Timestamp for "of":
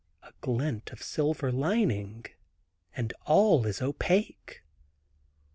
0.91-1.03